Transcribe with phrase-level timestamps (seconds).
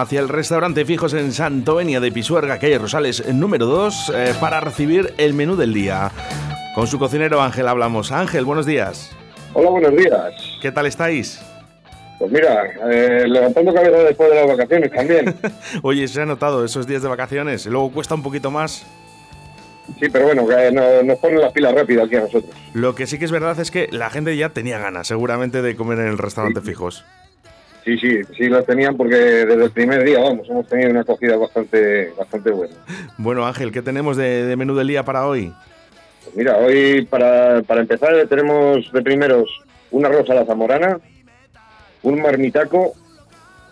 [0.00, 5.14] hacia el restaurante Fijos en Santovenia de Pisuerga, calle Rosales número 2, eh, para recibir
[5.18, 6.10] el menú del día.
[6.74, 8.10] Con su cocinero Ángel hablamos.
[8.10, 9.12] Ángel, buenos días.
[9.52, 10.32] Hola, buenos días.
[10.60, 11.40] ¿Qué tal estáis?
[12.18, 15.36] Pues mira, eh, levantando cabeza después de las vacaciones también.
[15.82, 17.64] Oye, se ha notado esos días de vacaciones.
[17.66, 18.84] Luego cuesta un poquito más.
[20.00, 20.72] Sí, pero bueno, que
[21.04, 22.52] nos ponen las pilas rápido aquí a nosotros.
[22.72, 25.76] Lo que sí que es verdad es que la gente ya tenía ganas, seguramente, de
[25.76, 26.66] comer en el restaurante Sí.
[26.68, 27.04] Fijos.
[27.84, 31.36] Sí, sí, sí las tenían porque desde el primer día, vamos, hemos tenido una acogida
[31.36, 32.74] bastante, bastante buena.
[33.18, 35.52] Bueno, Ángel, ¿qué tenemos de, de menú del día para hoy?
[36.24, 39.50] Pues mira, hoy para, para empezar tenemos de primeros
[39.90, 40.98] un arroz a la zamorana,
[42.02, 42.94] un marmitaco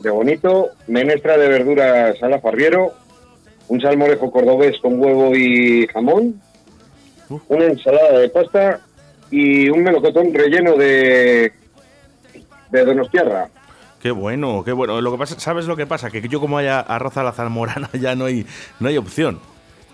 [0.00, 2.92] de bonito, menestra de verduras a la farriero,
[3.68, 6.42] un salmorejo cordobés con huevo y jamón,
[7.48, 8.80] una ensalada de pasta
[9.30, 11.52] y un melocotón relleno de,
[12.70, 13.48] de donostiarra.
[14.04, 15.00] Qué bueno, qué bueno.
[15.00, 16.10] Lo que pasa, ¿sabes lo que pasa?
[16.10, 18.44] Que yo como haya arroz a la zamorana ya no hay,
[18.78, 19.40] no hay opción.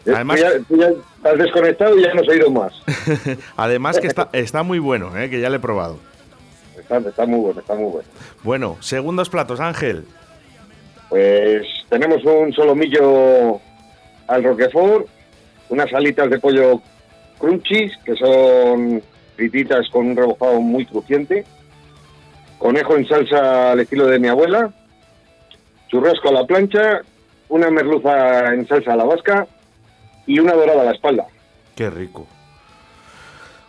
[0.05, 0.77] Eh, Además, tú ya, tú
[1.23, 2.73] ya has desconectado y ya no has oído más.
[3.57, 5.31] además que está, está muy bueno, ¿eh?
[5.31, 6.01] que ya le he probado.
[6.77, 8.09] Está, está muy bueno, está muy bueno.
[8.43, 10.05] Bueno, segundos platos, Ángel.
[11.09, 13.61] Pues tenemos un solomillo
[14.27, 15.07] al roquefort,
[15.69, 16.83] unas alitas de pollo
[17.39, 19.05] crunchies, que son
[19.37, 21.45] frititas con un rebozado muy crujiente,
[22.61, 24.71] conejo en salsa al estilo de mi abuela,
[25.89, 27.01] churrasco a la plancha,
[27.49, 29.49] una merluza en salsa a la vasca
[30.27, 31.27] y una dorada a la espalda.
[31.75, 32.29] Qué rico.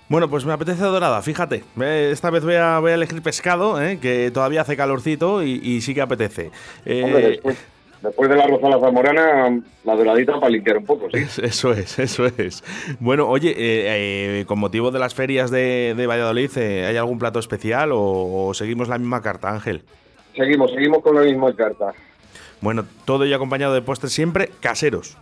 [0.09, 1.63] Bueno, pues me apetece dorada, fíjate.
[1.81, 3.97] Eh, Esta vez voy a, voy a elegir pescado, ¿eh?
[4.01, 6.51] que todavía hace calorcito y, y sí que apetece.
[6.85, 7.57] Eh, Hombre, después,
[8.01, 11.17] después de la roza a la zamorana, la doradita para limpiar un poco, sí.
[11.17, 12.63] es- Eso es, eso es.
[12.99, 17.19] Bueno, oye, eh, eh, con motivo de las ferias de, de Valladolid, eh, ¿hay algún
[17.19, 19.83] plato especial o, o seguimos la misma carta, Ángel?
[20.35, 21.93] Seguimos, seguimos con la misma carta.
[22.61, 25.17] Bueno, todo y acompañado de postres siempre caseros.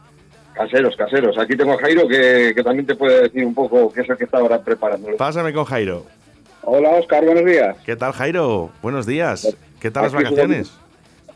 [0.53, 1.37] Caseros, caseros.
[1.37, 4.17] Aquí tengo a Jairo que, que también te puede decir un poco qué es el
[4.17, 5.07] que está ahora preparando.
[5.17, 6.05] Pásame con Jairo.
[6.63, 7.77] Hola, Oscar, buenos días.
[7.85, 8.69] ¿Qué tal, Jairo?
[8.81, 9.55] Buenos días.
[9.79, 10.77] ¿Qué tal las vacaciones?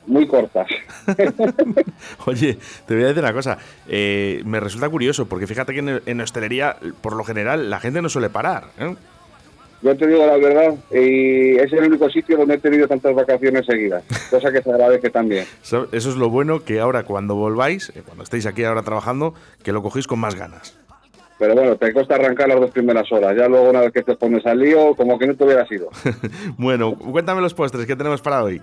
[0.05, 0.67] Muy cortas.
[2.25, 3.57] Oye, te voy a decir una cosa.
[3.87, 8.01] eh, me resulta curioso, porque fíjate que en, en hostelería, por lo general, la gente
[8.01, 8.65] no suele parar.
[8.79, 8.95] ¿eh?
[9.81, 13.65] Yo te digo la verdad, y es el único sitio donde he tenido tantas vacaciones
[13.65, 15.45] seguidas, cosa que se agradece también.
[15.61, 19.73] Eso es lo bueno que ahora cuando volváis, eh, cuando estéis aquí ahora trabajando, que
[19.73, 20.77] lo cogéis con más ganas.
[21.37, 23.35] Pero bueno, te cuesta arrancar las dos primeras horas.
[23.35, 25.89] Ya luego, una vez que te pones al lío, como que no te hubieras ido.
[26.57, 28.61] bueno, cuéntame los postres que tenemos para hoy.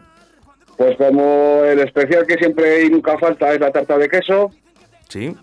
[0.81, 4.51] Pues como el especial que siempre y nunca falta es la tarta de queso,
[5.11, 5.37] ¿Sí?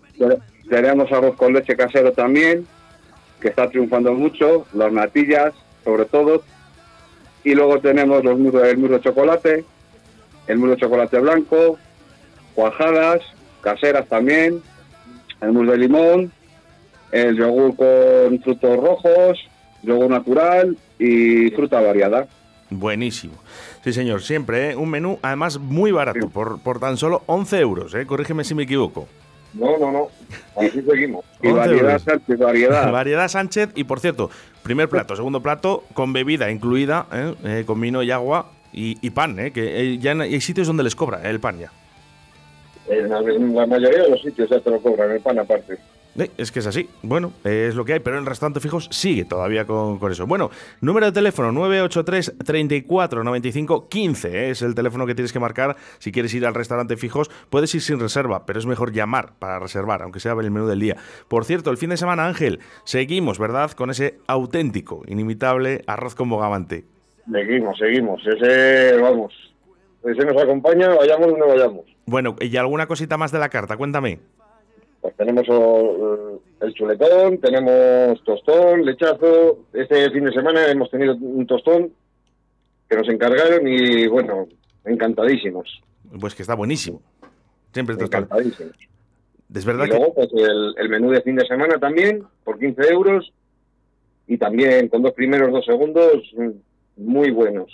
[0.67, 2.65] tenemos arroz con leche casero también,
[3.39, 5.53] que está triunfando mucho, las natillas,
[5.83, 6.41] sobre todo,
[7.43, 9.63] y luego tenemos los muros, el muro de chocolate,
[10.47, 11.77] el muro de chocolate blanco,
[12.55, 13.21] cuajadas,
[13.61, 14.63] caseras también,
[15.41, 16.31] el mousse de limón,
[17.11, 19.47] el yogur con frutos rojos,
[19.83, 22.27] yogur natural y fruta variada.
[22.69, 23.33] Buenísimo.
[23.83, 24.75] Sí, señor, siempre, ¿eh?
[24.75, 26.27] un menú además muy barato, Sí.
[26.27, 28.05] por, por tan solo 11 euros, ¿eh?
[28.05, 29.07] corrígeme si me equivoco.
[29.53, 30.07] No, no, no,
[30.57, 31.23] así seguimos.
[31.41, 32.01] Y 11 variedad, euros.
[32.03, 32.91] Sánchez, variedad.
[32.91, 34.29] Variedad Sánchez y por cierto,
[34.61, 37.33] primer plato, segundo plato con bebida incluida, ¿eh?
[37.45, 39.51] Eh, con vino y agua y, y pan, ¿eh?
[39.51, 41.71] que eh, ya hay sitios donde les cobra el pan ya.
[42.89, 45.77] En la, en la mayoría de los sitios ya te lo cobran, el pan aparte.
[46.17, 48.59] Eh, es que es así, bueno, eh, es lo que hay, pero en el restaurante
[48.59, 50.25] fijos sigue todavía con, con eso.
[50.25, 50.49] Bueno,
[50.81, 54.49] número de teléfono 983 34 95 15 ¿eh?
[54.49, 57.29] es el teléfono que tienes que marcar si quieres ir al restaurante fijos.
[57.49, 60.79] Puedes ir sin reserva, pero es mejor llamar para reservar, aunque sea el menú del
[60.79, 60.97] día.
[61.27, 63.71] Por cierto, el fin de semana, Ángel, seguimos, ¿verdad?
[63.71, 66.85] Con ese auténtico, inimitable arroz con bogavante.
[67.31, 68.21] Seguimos, seguimos.
[68.25, 69.33] Ese, vamos,
[70.03, 71.85] ese nos acompaña, vayamos donde vayamos.
[72.05, 73.75] Bueno, ¿y alguna cosita más de la carta?
[73.77, 74.19] Cuéntame.
[75.01, 79.65] Pues tenemos oh, el chuletón, tenemos tostón, lechazo.
[79.73, 81.91] Este fin de semana hemos tenido un tostón
[82.89, 84.47] que nos encargaron y, bueno,
[84.85, 85.81] encantadísimos.
[86.19, 87.01] Pues que está buenísimo.
[87.73, 88.75] Siempre está- Encantadísimos.
[89.53, 89.97] Es verdad Y que...
[89.97, 93.31] luego, pues el, el menú de fin de semana también, por 15 euros.
[94.27, 96.49] Y también con dos primeros, dos segundos, mm,
[96.97, 97.71] muy buenos.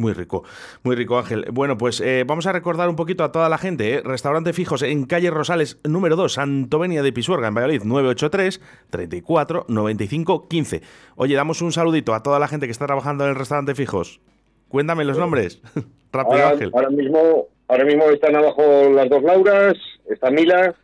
[0.00, 0.44] Muy rico,
[0.82, 1.44] muy rico Ángel.
[1.52, 3.96] Bueno, pues eh, vamos a recordar un poquito a toda la gente.
[3.96, 4.00] ¿eh?
[4.02, 10.48] Restaurante Fijos en calle Rosales número 2, Santovenia de Pisuerga, en Valladolid, 983 34 95
[10.48, 10.80] 15.
[11.16, 14.20] Oye, damos un saludito a toda la gente que está trabajando en el restaurante Fijos.
[14.68, 15.60] Cuéntame los nombres.
[16.12, 16.70] Rápido, Ahora, Ángel.
[16.72, 19.74] ahora mismo, ahora mismo están abajo las dos Lauras,
[20.08, 20.74] está Mila,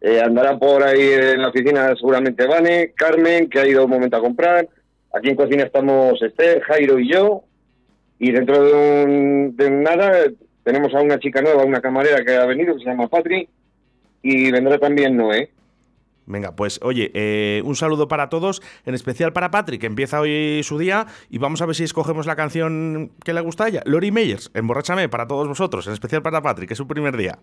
[0.00, 4.16] eh, andará por ahí en la oficina seguramente Vane, Carmen, que ha ido un momento
[4.16, 4.68] a comprar.
[5.14, 7.44] Aquí en cocina estamos Esther, Jairo y yo.
[8.20, 10.24] Y dentro de, un, de nada
[10.62, 13.48] tenemos a una chica nueva, una camarera que ha venido, que se llama Patri,
[14.22, 15.50] y vendrá también Noé.
[16.26, 20.60] Venga, pues oye, eh, un saludo para todos, en especial para Patrick, que empieza hoy
[20.62, 23.82] su día y vamos a ver si escogemos la canción que le gusta a ella.
[23.84, 27.38] Lori Meyers, Emborráchame, para todos vosotros, en especial para Patrick, que es su primer día.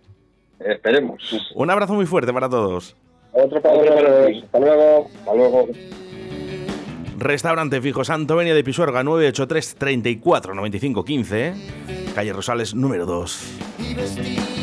[0.60, 1.52] Esperemos.
[1.54, 2.96] Un abrazo muy fuerte para todos.
[3.32, 4.44] Otro para todos.
[4.44, 5.10] Hasta luego.
[5.18, 5.68] Hasta luego.
[7.18, 11.54] Restaurante Fijo Santo Venia de Pisuerga 983 34 95 15,
[12.14, 14.57] calle Rosales número 2.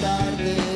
[0.00, 0.73] Tarde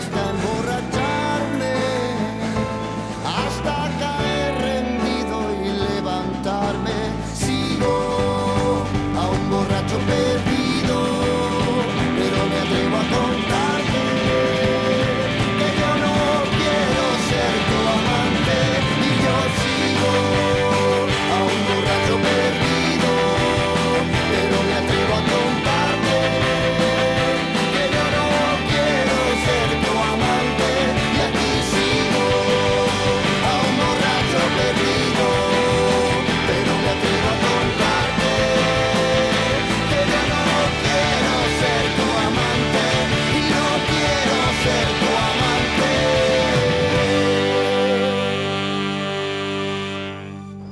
[0.00, 0.29] just a